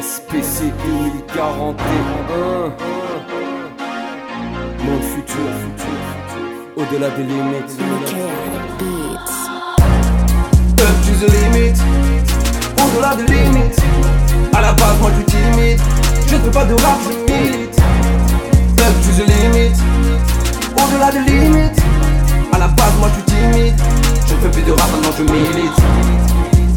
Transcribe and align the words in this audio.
SPC 0.00 0.72
2041 0.86 2.72
Monde 4.84 5.02
futur, 5.02 5.36
futur, 5.60 6.00
au-delà 6.76 7.10
des 7.10 7.24
limites. 7.24 7.76
Up 10.80 10.96
to 11.04 11.12
the 11.20 11.28
limit, 11.30 11.76
au-delà 12.78 13.16
des 13.16 13.26
limites. 13.34 13.82
À 14.54 14.62
la 14.62 14.72
base, 14.72 14.98
moi 14.98 15.10
je 15.18 15.30
suis 15.30 15.76
je 16.26 16.36
ne 16.36 16.40
fais 16.40 16.50
pas 16.50 16.64
de 16.64 16.72
rap, 16.72 16.98
je 17.04 17.10
milite. 17.30 17.78
Up 18.78 18.94
to 19.02 19.10
the 19.22 19.26
limit, 19.28 19.76
au-delà 20.74 21.12
des 21.12 21.30
limites. 21.30 21.82
À 22.50 22.58
la 22.58 22.68
base, 22.68 22.94
moi 22.98 23.10
je 23.14 23.20
suis 23.30 23.74
je 24.26 24.34
ne 24.34 24.40
fais 24.40 24.48
plus 24.52 24.62
de 24.62 24.72
rap, 24.72 24.90
maintenant 24.90 25.12
je 25.18 25.24
milite. 25.24 25.78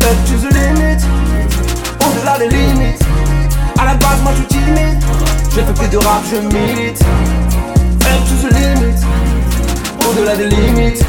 Up 0.03 0.17
to 0.27 0.35
the 0.45 0.53
limit, 0.53 1.01
au-delà 2.01 2.37
des 2.39 2.49
limites. 2.49 2.64
Je 5.55 5.61
fais 5.61 5.73
plus 5.73 5.87
de 5.87 5.97
rap, 5.97 6.21
je 6.29 6.37
milite. 6.37 7.01
Up 7.01 8.21
to 8.27 8.47
the 8.47 8.51
limit, 8.53 8.99
au-delà 10.09 10.35
des 10.35 10.47
limites. 10.47 11.05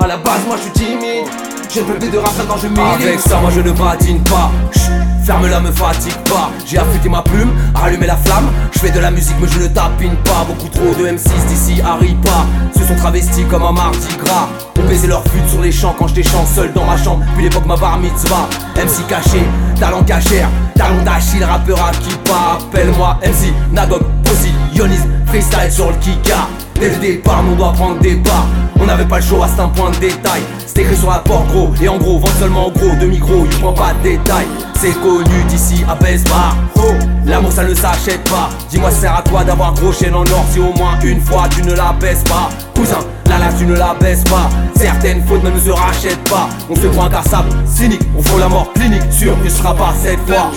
À 0.00 0.06
la 0.06 0.16
base, 0.18 0.44
moi 0.46 0.56
je 0.56 0.62
suis 0.62 0.72
timide. 0.72 1.49
Je 1.72 1.78
ne 1.80 1.84
peux 1.84 1.94
plus 1.94 2.10
de 2.10 2.18
rap 2.18 2.32
quand 2.48 2.56
je 2.56 2.66
milite. 2.66 2.82
Avec 2.82 3.20
ça, 3.20 3.38
moi 3.40 3.50
je 3.54 3.60
ne 3.60 3.70
badine 3.70 4.20
pas. 4.24 4.50
Chut, 4.72 4.90
Ferme-la, 5.24 5.60
me 5.60 5.70
fatigue 5.70 6.16
pas. 6.24 6.50
J'ai 6.66 6.78
affûté 6.78 7.08
ma 7.08 7.22
plume, 7.22 7.52
rallumé 7.74 8.08
la 8.08 8.16
flamme. 8.16 8.50
Je 8.72 8.80
fais 8.80 8.90
de 8.90 8.98
la 8.98 9.12
musique, 9.12 9.36
mais 9.40 9.46
je 9.46 9.60
ne 9.60 9.68
tapine 9.68 10.16
pas. 10.24 10.44
Beaucoup 10.48 10.68
trop 10.68 10.92
de 10.98 11.06
M6 11.06 11.46
d'ici 11.46 11.80
arrivent 11.80 12.20
pas. 12.22 12.44
Se 12.76 12.84
sont 12.84 12.96
travestis 12.96 13.44
comme 13.44 13.62
un 13.62 13.70
mardi 13.70 14.08
gras. 14.24 14.48
On 14.78 14.88
baisait 14.88 15.06
leur 15.06 15.22
fut 15.24 15.48
sur 15.48 15.62
les 15.62 15.70
champs 15.70 15.94
quand 15.96 16.08
j'étais 16.08 16.28
chant 16.28 16.44
seul 16.44 16.72
dans 16.72 16.84
ma 16.84 16.96
chambre. 16.96 17.24
Puis 17.34 17.44
l'époque 17.44 17.66
ma 17.66 17.76
bar 17.76 17.98
mitzvah. 17.98 18.48
MC 18.74 19.06
caché, 19.06 19.42
talent 19.78 20.02
cachère, 20.02 20.48
talent 20.74 21.02
d'Achille, 21.04 21.44
rappeur 21.44 21.78
à 21.84 21.92
qui 21.92 22.14
pas. 22.24 22.58
Appelle-moi 22.60 23.16
MC, 23.22 23.52
Nagog, 23.72 24.02
Pussy, 24.24 24.52
Yonis, 24.74 24.98
freestyle 25.26 25.70
sur 25.70 25.88
le 25.88 25.96
Kika. 25.98 26.48
Dès 26.80 26.88
le 26.88 26.96
départ, 26.96 27.44
on 27.46 27.56
doit 27.56 27.72
prendre 27.74 27.98
des 28.00 28.16
parts. 28.16 28.46
On 28.80 28.86
n'avait 28.86 29.04
pas 29.04 29.16
le 29.18 29.22
choix, 29.22 29.46
c'est 29.54 29.60
un 29.60 29.68
point 29.68 29.90
de 29.90 29.96
détail. 29.96 30.40
C'est 30.66 30.80
écrit 30.80 30.96
sur 30.96 31.10
la 31.10 31.18
porte 31.18 31.46
gros, 31.48 31.70
et 31.82 31.88
en 31.88 31.98
gros, 31.98 32.18
vente 32.18 32.32
seulement 32.38 32.68
en 32.68 32.70
gros. 32.70 32.96
De 32.98 33.04
micro, 33.04 33.44
il 33.44 33.58
prend 33.58 33.74
pas 33.74 33.92
de 34.02 34.08
détails. 34.08 34.46
C'est 34.80 34.98
connu 35.02 35.44
d'ici 35.46 35.84
à 35.86 35.94
Besbar. 35.94 36.56
Oh, 36.76 36.94
l'amour 37.26 37.52
ça 37.52 37.64
ne 37.64 37.74
s'achète 37.74 38.26
pas. 38.30 38.48
Dis-moi, 38.70 38.90
ça 38.90 39.00
sert 39.00 39.14
à 39.14 39.22
quoi 39.28 39.44
d'avoir 39.44 39.74
gros 39.74 39.92
chaîne 39.92 40.14
en 40.14 40.22
or 40.22 40.44
si 40.50 40.58
au 40.58 40.72
moins 40.72 40.98
une 41.04 41.20
fois 41.20 41.42
tu 41.50 41.62
ne 41.62 41.74
la 41.74 41.92
baisses 42.00 42.24
pas? 42.24 42.48
Cousin, 42.74 43.00
là 43.26 43.38
là 43.38 43.48
tu 43.58 43.66
ne 43.66 43.74
la 43.74 43.94
baisses 44.00 44.24
pas. 44.24 44.48
Certaines 44.74 45.22
fautes 45.26 45.42
même 45.42 45.54
ne 45.54 45.60
se 45.60 45.70
rachètent 45.70 46.30
pas. 46.30 46.48
On 46.70 46.76
se 46.76 46.86
croit 46.86 47.04
incassable, 47.04 47.50
cynique, 47.66 48.00
on 48.16 48.22
faut 48.22 48.38
la 48.38 48.48
mort 48.48 48.72
clinique. 48.72 49.02
Sûr 49.10 49.36
que 49.42 49.50
ce 49.50 49.58
sera 49.58 49.74
pas 49.74 49.92
cette 50.02 50.20
fois. 50.26 50.50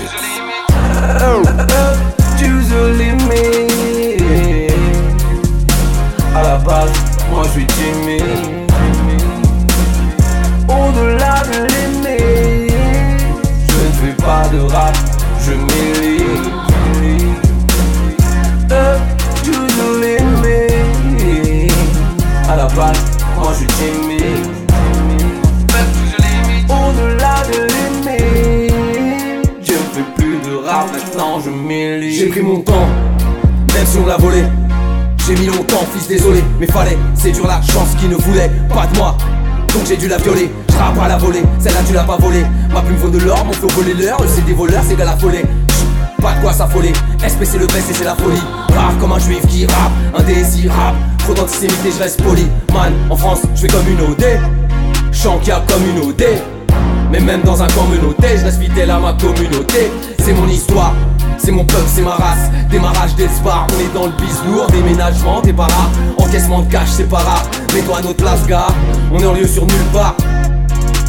Moi 7.44 7.52
je 7.54 7.60
suis 7.60 7.68
timide. 7.68 8.24
Au-delà 10.68 11.36
de 11.52 11.58
limite, 11.74 12.74
je 13.70 13.76
ne 13.76 13.92
fais 14.02 14.16
pas 14.24 14.48
de 14.52 14.60
rap, 14.60 14.96
je 15.46 15.52
milite. 15.52 16.54
Up 18.72 19.02
to 19.44 19.52
the 19.52 19.88
limit. 20.02 21.72
À 22.50 22.56
la 22.56 22.68
base, 22.68 23.04
moi 23.38 23.52
je 23.52 23.58
suis 23.58 23.68
timide. 23.68 24.48
Au-delà 26.70 27.36
de 27.52 27.58
limite, 27.74 28.74
je 29.62 29.74
ne 29.74 29.88
fais 29.94 30.08
plus 30.16 30.38
de 30.50 30.56
rap, 30.66 30.88
maintenant 30.92 31.40
je 31.44 31.50
milite. 31.50 32.20
J'ai 32.20 32.28
pris 32.28 32.42
mon 32.42 32.60
temps, 32.62 32.88
même 33.74 33.86
si 33.86 33.98
on 33.98 34.06
l'a 34.06 34.18
volé. 34.18 34.44
J'ai 35.26 35.36
mis 35.36 35.46
longtemps, 35.46 35.86
fils 35.94 36.08
désolé, 36.10 36.44
mais 36.60 36.68
fallait, 36.68 36.98
c'est 37.16 37.32
dur 37.32 37.48
la 37.48 37.62
chance 37.62 37.96
qui 37.98 38.10
ne 38.10 38.16
voulait 38.16 38.52
pas 38.68 38.88
de 38.88 38.98
moi. 38.98 39.16
Donc 39.74 39.84
j'ai 39.88 39.96
dû 39.96 40.10
la 40.10 40.18
violer, 40.18 40.52
je 40.70 40.76
rappe 40.76 41.00
à 41.02 41.08
la 41.08 41.18
volée, 41.18 41.44
celle-là 41.60 41.80
tu 41.88 41.94
l'as 41.94 42.04
pas 42.04 42.18
volée. 42.18 42.46
Ma 42.74 42.82
plume 42.82 42.98
vaut 42.98 43.10
de 43.10 43.20
l'or, 43.20 43.46
mon 43.46 43.54
flow 43.54 43.70
volé 43.70 43.94
l'heure, 43.94 44.18
c'est 44.28 44.46
des 44.46 44.54
voleurs, 44.54 44.84
c'est 44.86 44.96
qu'à 44.96 45.06
la 45.06 45.16
folie. 45.16 45.44
Pas 46.22 46.34
de 46.34 46.42
quoi 46.42 46.52
s'affoler, 46.52 46.92
SPC 47.20 47.58
le 47.58 47.68
best 47.68 47.90
et 47.90 47.94
c'est 47.94 48.04
la 48.04 48.16
folie? 48.16 48.42
Rare 48.76 48.98
comme 49.00 49.14
un 49.14 49.20
juif 49.20 49.46
qui 49.48 49.66
rappe, 49.66 49.92
indésirable. 50.18 50.98
Trop 51.20 51.34
d'antisémité, 51.34 51.92
je 51.96 52.04
reste 52.04 52.22
poli. 52.22 52.46
Man, 52.74 52.92
en 53.10 53.16
France, 53.16 53.40
je 53.56 53.62
fais 53.62 53.68
comme 53.68 53.88
une 53.88 54.02
OD. 54.02 54.26
Chant 55.14 55.40
qui 55.40 55.52
a 55.52 55.64
comme 55.70 55.84
une 55.90 56.10
OD. 56.10 56.24
Mais 57.12 57.22
même 57.22 57.42
dans 57.44 57.62
un 57.62 57.68
communauté, 57.68 58.38
je 58.38 58.44
reste 58.46 58.62
fidèle 58.62 58.92
à 58.92 59.00
ma 59.00 59.14
communauté. 59.14 59.92
C'est 60.20 60.34
mon 60.34 60.48
histoire, 60.48 60.94
c'est 61.44 61.52
mon 61.52 61.66
peuple, 61.66 61.86
c'est 61.88 62.02
ma 62.02 62.12
race. 62.12 62.50
Démarrage 62.70 63.16
d'espoir, 63.16 63.68
on 63.76 63.80
est 63.80 63.94
dans 63.94 64.06
le 64.06 64.14
bis 64.14 64.40
lourd. 64.48 64.68
Déménagement, 64.68 65.42
t'es 65.42 65.54
pas 65.54 65.68
là. 65.68 65.90
Encaissement 66.18 66.62
de 66.62 66.72
cash, 66.72 66.90
c'est 66.90 67.10
pas 67.10 67.18
rare. 67.18 67.44
Mets-toi 67.74 67.98
à 67.98 68.02
notre 68.02 68.24
place, 68.24 68.46
gars. 68.48 68.68
On 69.12 69.20
est 69.20 69.26
en 69.26 69.34
lieu 69.34 69.48
sur 69.48 69.66
nulle 69.66 69.90
part. 69.92 70.16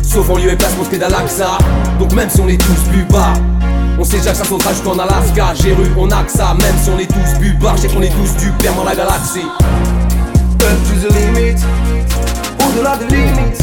Sauf 0.02 0.28
en 0.30 0.36
lieu 0.36 0.52
et 0.52 0.56
place 0.56 0.76
mosquée 0.76 0.98
d'Alaxa. 0.98 1.58
Donc 1.98 2.12
même 2.12 2.28
si 2.28 2.40
on 2.40 2.48
est 2.48 2.60
tous 2.60 2.90
plus 2.90 3.04
bas. 3.04 3.32
On 3.98 4.04
sait 4.04 4.18
déjà 4.18 4.32
que 4.32 4.38
ça 4.38 4.44
sautera 4.44 4.72
jusqu'en 4.72 4.98
Alaska. 4.98 5.54
J'ai 5.54 5.72
rue, 5.72 5.90
on 5.96 6.10
a 6.10 6.24
que 6.24 6.32
ça. 6.32 6.54
Même 6.60 6.74
si 6.82 6.90
on 6.90 6.98
est 6.98 7.06
tous 7.06 7.14
je 7.16 7.80
sais 7.80 7.88
qu'on 7.88 8.02
est 8.02 8.08
tous 8.08 8.36
du 8.42 8.50
père 8.52 8.74
dans 8.74 8.84
la 8.84 8.94
galaxie. 8.94 9.46
Up 10.62 10.78
to 10.88 11.08
the 11.08 11.12
limit, 11.14 11.60
au-delà 12.66 12.96
des 12.96 13.06
limites. 13.14 13.62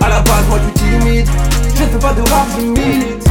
À 0.00 0.08
la 0.08 0.20
base, 0.20 0.46
moi 0.48 0.58
je 0.58 0.80
suis 0.80 0.98
timide, 0.98 1.28
je 1.74 1.82
ne 1.82 1.88
fais 1.88 1.98
pas 1.98 2.12
de 2.12 2.20
rap, 2.22 2.46
je 2.56 2.64
milite. 2.64 3.29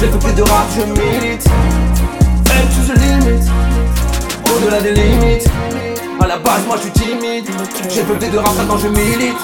Je 0.00 0.06
ne 0.06 0.12
fais 0.12 0.18
plus 0.18 0.32
de 0.32 0.42
rap, 0.42 0.66
je 0.74 0.82
milite. 0.82 1.46
Up 1.46 2.66
to 2.74 2.92
the 2.92 2.96
limit, 2.98 3.44
au-delà 4.46 4.80
des 4.80 4.92
limites. 4.92 5.48
À 6.20 6.26
la 6.26 6.38
base, 6.38 6.66
moi 6.66 6.76
je 6.76 6.82
suis 6.82 6.92
timide. 6.92 7.44
J'ai 7.90 8.02
peu 8.02 8.14
de 8.14 8.38
rap 8.38 8.54
quand 8.68 8.78
je 8.78 8.88
milite. 8.88 9.36